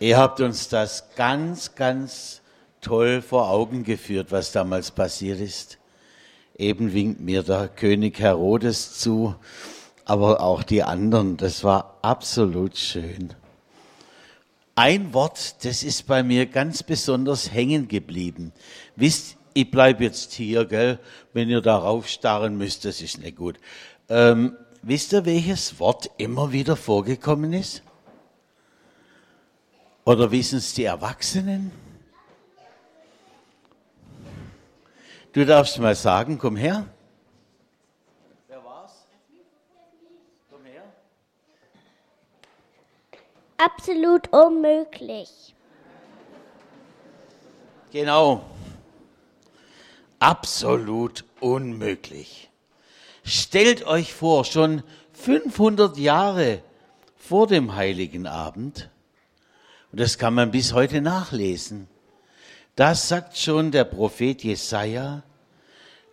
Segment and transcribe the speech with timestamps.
[0.00, 2.40] Ihr habt uns das ganz, ganz
[2.80, 5.78] toll vor Augen geführt, was damals passiert ist.
[6.56, 9.34] Eben winkt mir der König Herodes zu,
[10.04, 11.36] aber auch die anderen.
[11.36, 13.34] Das war absolut schön.
[14.76, 18.52] Ein Wort, das ist bei mir ganz besonders hängen geblieben.
[18.94, 21.00] Wisst, ich bleibe jetzt hier, gell?
[21.32, 23.56] Wenn ihr darauf starren müsst, das ist nicht gut.
[24.08, 27.82] Ähm, wisst ihr, welches Wort immer wieder vorgekommen ist?
[30.08, 31.70] Oder wissen es die Erwachsenen?
[35.34, 36.86] Du darfst mal sagen, komm her.
[38.46, 39.06] Wer war's?
[40.50, 40.82] Komm her.
[43.58, 45.54] Absolut unmöglich.
[47.92, 48.46] Genau.
[50.20, 52.48] Absolut unmöglich.
[53.24, 56.62] Stellt euch vor, schon 500 Jahre
[57.14, 58.88] vor dem heiligen Abend,
[59.92, 61.88] und das kann man bis heute nachlesen,
[62.76, 65.22] das sagt schon der Prophet Jesaja,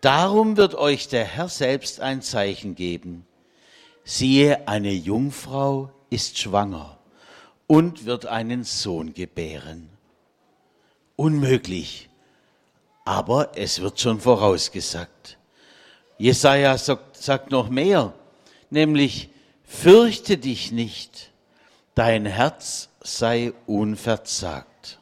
[0.00, 3.26] darum wird euch der Herr selbst ein Zeichen geben.
[4.02, 6.98] Siehe, eine Jungfrau ist schwanger
[7.66, 9.90] und wird einen Sohn gebären.
[11.14, 12.08] Unmöglich,
[13.04, 15.38] aber es wird schon vorausgesagt.
[16.18, 18.14] Jesaja sagt, noch mehr,
[18.70, 19.30] nämlich,
[19.62, 21.30] fürchte dich nicht,
[21.98, 25.00] dein Herz sei unverzagt.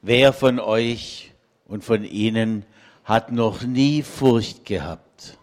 [0.00, 1.32] Wer von euch
[1.66, 2.64] und von Ihnen
[3.02, 5.36] hat noch nie Furcht gehabt?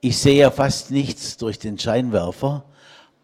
[0.00, 2.64] Ich sehe ja fast nichts durch den Scheinwerfer,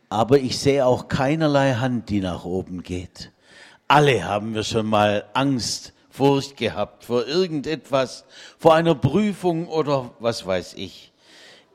[0.09, 3.33] aber ich sehe auch keinerlei Hand, die nach oben geht.
[3.89, 8.25] Alle haben wir schon mal Angst, Furcht gehabt vor irgendetwas,
[8.57, 11.13] vor einer Prüfung oder was weiß ich.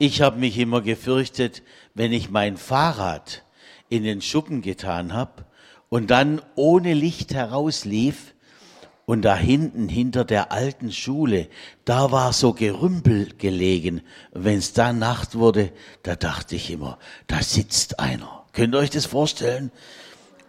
[0.03, 1.61] Ich habe mich immer gefürchtet,
[1.93, 3.43] wenn ich mein Fahrrad
[3.87, 5.45] in den Schuppen getan habe
[5.89, 8.33] und dann ohne Licht herauslief
[9.05, 11.49] und da hinten hinter der alten Schule,
[11.85, 14.01] da war so Gerümpel gelegen.
[14.31, 16.97] Wenn es da Nacht wurde, da dachte ich immer,
[17.27, 18.45] da sitzt einer.
[18.53, 19.69] Könnt ihr euch das vorstellen?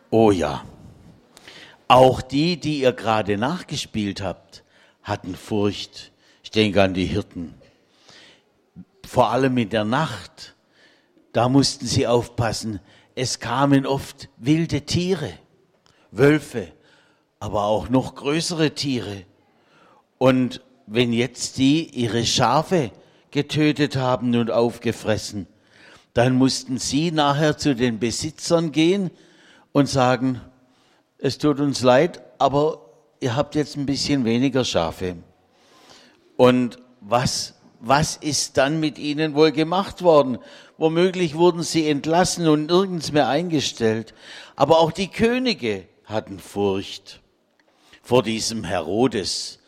[0.09, 0.65] Oh ja.
[1.89, 4.65] Auch die, die ihr gerade nachgespielt habt,
[5.03, 6.11] hatten Furcht.
[6.43, 7.53] Ich denke an die Hirten
[9.13, 10.57] vor allem in der Nacht,
[11.35, 12.81] da mussten sie aufpassen.
[13.15, 15.35] Es kamen oft wilde Tiere,
[16.11, 16.73] Wölfe,
[17.39, 19.27] aber auch noch größere Tiere.
[20.17, 22.91] Und wenn jetzt die ihre Schafe
[23.31, 25.47] getötet haben und aufgefressen,
[26.15, 29.11] dann mussten sie nachher zu den Besitzern gehen
[29.73, 30.41] und sagen,
[31.19, 32.81] es tut uns leid, aber
[33.21, 35.17] ihr habt jetzt ein bisschen weniger Schafe.
[36.39, 40.39] Und was was ist dann mit ihnen wohl gemacht worden?
[40.79, 44.15] Womöglich wurden sie entlassen und nirgends mehr eingestellt.
[44.55, 47.21] Aber auch die Könige hatten Furcht
[48.01, 49.59] vor diesem Herodes.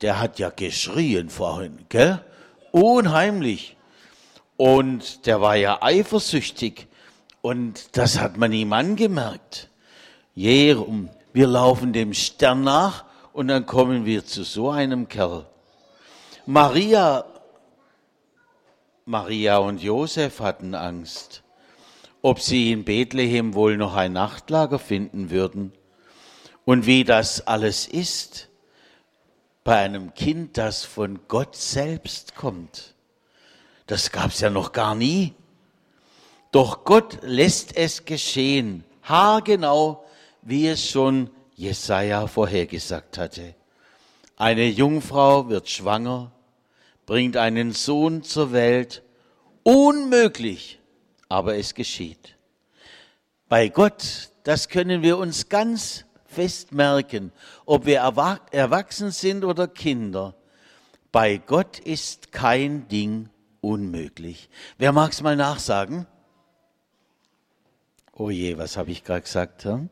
[0.00, 2.24] Der hat ja geschrien vorhin, gell?
[2.70, 3.76] Unheimlich.
[4.56, 6.86] Und der war ja eifersüchtig.
[7.42, 9.70] Und das hat man ihm angemerkt.
[10.36, 15.46] Jerum, wir laufen dem Stern nach und dann kommen wir zu so einem Kerl.
[16.46, 17.24] Maria
[19.06, 21.42] Maria und Josef hatten Angst,
[22.22, 25.72] ob sie in Bethlehem wohl noch ein Nachtlager finden würden
[26.64, 28.48] und wie das alles ist
[29.64, 32.94] bei einem Kind, das von Gott selbst kommt.
[33.86, 35.34] Das gab es ja noch gar nie.
[36.52, 40.04] Doch Gott lässt es geschehen, haargenau,
[40.42, 43.54] wie es schon Jesaja vorhergesagt hatte.
[44.36, 46.32] Eine Jungfrau wird schwanger
[47.10, 49.02] bringt einen Sohn zur Welt.
[49.64, 50.78] Unmöglich,
[51.28, 52.36] aber es geschieht.
[53.48, 57.32] Bei Gott, das können wir uns ganz fest merken,
[57.66, 60.36] ob wir erwachsen sind oder Kinder.
[61.10, 63.28] Bei Gott ist kein Ding
[63.60, 64.48] unmöglich.
[64.78, 66.06] Wer mag es mal nachsagen?
[68.12, 69.64] Oh je, was habe ich gerade gesagt?
[69.64, 69.90] Hm?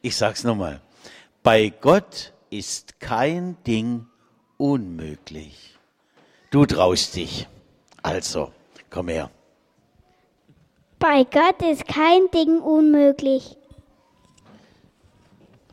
[0.00, 0.80] Ich sag's nochmal.
[1.42, 4.06] Bei Gott ist kein Ding
[4.58, 5.74] unmöglich.
[6.50, 7.46] Du traust dich.
[8.02, 8.52] Also,
[8.90, 9.30] komm her.
[10.98, 13.56] Bei Gott ist kein Ding unmöglich.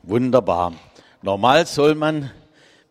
[0.04, 0.74] Wunderbar.
[1.22, 2.32] Normal soll man,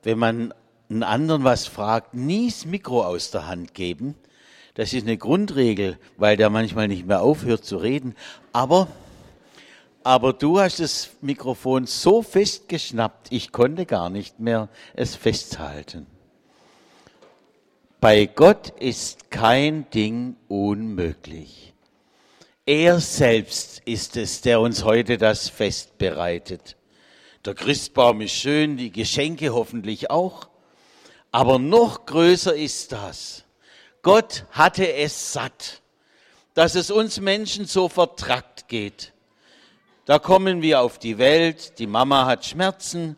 [0.02, 0.55] wenn man
[0.91, 4.17] einen anderen was fragt, nie das Mikro aus der Hand geben.
[4.75, 8.17] Das ist eine Grundregel, weil der manchmal nicht mehr aufhört zu reden.
[8.52, 8.88] Aber
[10.05, 16.06] aber du hast das Mikrofon so fest geschnappt, ich konnte gar nicht mehr es festhalten.
[18.01, 21.73] Bei Gott ist kein Ding unmöglich.
[22.67, 26.77] Er selbst ist es, der uns heute das Fest bereitet.
[27.47, 30.49] Der Christbaum ist schön, die Geschenke hoffentlich auch.
[31.33, 33.45] Aber noch größer ist das.
[34.03, 35.81] Gott hatte es satt,
[36.53, 39.14] dass es uns Menschen so vertrackt geht.
[40.06, 43.17] Da kommen wir auf die Welt, die Mama hat Schmerzen,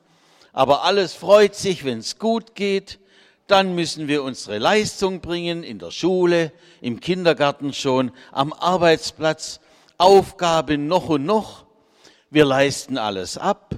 [0.52, 3.00] aber alles freut sich, wenn es gut geht.
[3.48, 9.58] Dann müssen wir unsere Leistung bringen in der Schule, im Kindergarten schon, am Arbeitsplatz,
[9.98, 11.66] Aufgaben noch und noch.
[12.30, 13.74] Wir leisten alles ab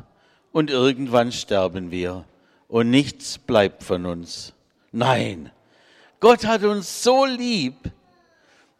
[0.52, 2.25] und irgendwann sterben wir
[2.69, 4.52] und nichts bleibt von uns.
[4.93, 5.50] Nein,
[6.20, 7.90] Gott hat uns so lieb,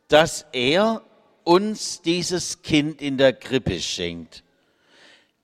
[0.09, 1.03] dass er
[1.49, 4.45] uns dieses Kind in der Krippe schenkt.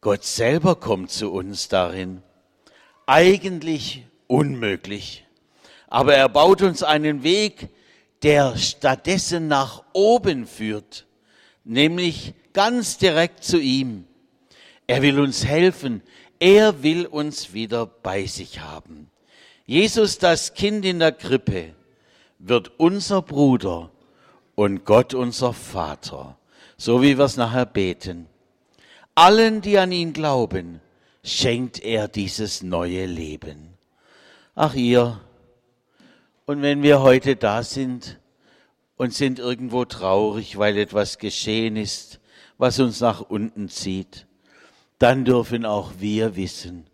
[0.02, 2.22] Gott selber kommt zu uns darin
[3.06, 5.24] eigentlich unmöglich.
[5.88, 7.70] Aber er baut uns einen Weg,
[8.22, 11.06] der stattdessen nach oben führt,
[11.64, 14.04] nämlich ganz direkt zu ihm.
[14.86, 16.02] Er will uns helfen,
[16.38, 19.10] er will uns wieder bei sich haben.
[19.64, 21.74] Jesus, das Kind in der Krippe,
[22.38, 23.90] wird unser Bruder
[24.54, 26.36] und Gott unser Vater,
[26.76, 28.26] so wie wir es nachher beten.
[29.14, 30.80] Allen, die an ihn glauben,
[31.22, 33.74] schenkt er dieses neue Leben.
[34.54, 35.20] Ach ihr,
[36.46, 38.18] und wenn wir heute da sind
[38.96, 42.20] und sind irgendwo traurig, weil etwas geschehen ist,
[42.58, 44.26] was uns nach unten zieht,
[44.98, 46.86] dann dürfen auch wir wissen,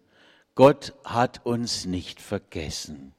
[0.55, 3.13] Gott hat uns nicht vergessen.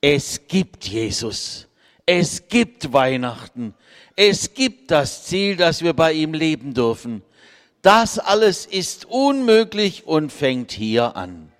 [0.00, 1.68] Es gibt Jesus.
[2.06, 3.74] Es gibt Weihnachten.
[4.16, 7.22] Es gibt das Ziel, dass wir bei ihm leben dürfen.
[7.82, 11.52] Das alles ist unmöglich und fängt hier an.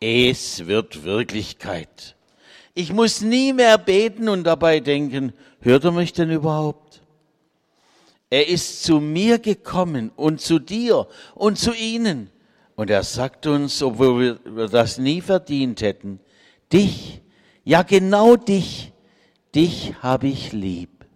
[0.00, 2.16] Es wird Wirklichkeit.
[2.74, 7.02] Ich muss nie mehr beten und dabei denken, hört er mich denn überhaupt?
[8.30, 12.30] Er ist zu mir gekommen und zu dir und zu ihnen.
[12.76, 16.20] Und er sagt uns, obwohl wir das nie verdient hätten,
[16.72, 17.20] dich,
[17.64, 18.92] ja genau dich,
[19.54, 21.06] dich habe ich lieb.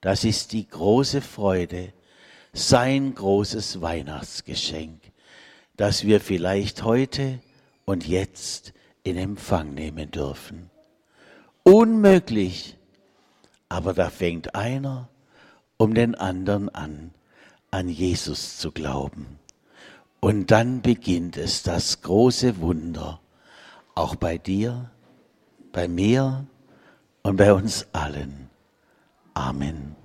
[0.00, 1.92] Das ist die große Freude,
[2.52, 5.00] sein großes Weihnachtsgeschenk,
[5.76, 7.40] das wir vielleicht heute
[7.84, 8.72] und jetzt
[9.02, 10.70] in Empfang nehmen dürfen.
[11.62, 12.76] Unmöglich,
[13.68, 15.08] aber da fängt einer
[15.80, 17.14] um den anderen an,
[17.70, 19.38] an Jesus zu glauben.
[20.20, 23.18] Und dann beginnt es das große Wunder,
[23.94, 24.90] auch bei dir,
[25.72, 26.46] bei mir
[27.22, 28.50] und bei uns allen.
[29.34, 29.99] Amen.